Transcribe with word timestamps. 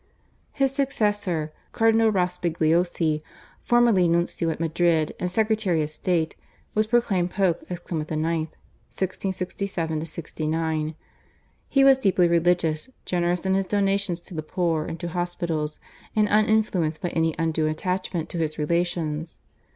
His 0.53 0.73
successor, 0.73 1.53
Cardinal 1.73 2.11
Rospigliosi, 2.11 3.21
formerly 3.61 4.07
nuncio 4.07 4.49
at 4.49 4.59
Madrid 4.59 5.13
and 5.19 5.29
Secretary 5.29 5.83
of 5.83 5.91
State 5.91 6.35
was 6.73 6.87
proclaimed 6.87 7.29
Pope 7.29 7.63
as 7.69 7.77
Clement 7.81 8.09
IX. 8.09 8.23
(1667 8.89 10.03
69). 10.03 10.95
He 11.69 11.83
was 11.83 11.99
deeply 11.99 12.27
religious, 12.27 12.89
generous 13.05 13.45
in 13.45 13.53
his 13.53 13.67
donations 13.67 14.21
to 14.21 14.33
the 14.33 14.41
poor 14.41 14.85
and 14.85 14.99
to 14.99 15.09
hospitals, 15.09 15.77
and 16.15 16.27
uninfluenced 16.27 16.99
by 16.99 17.09
any 17.09 17.35
undue 17.37 17.67
attachment 17.67 18.27
to 18.29 18.39
his 18.39 18.57
relations. 18.57 19.37